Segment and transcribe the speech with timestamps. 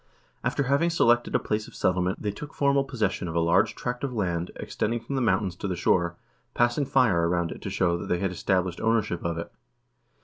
[0.43, 4.03] After having selected a place of settlement, they took formal possession of a large tract
[4.03, 6.15] of land ex tending from the mountains to the shore,
[6.55, 9.51] passing fire around it to show that they had established ownership of it.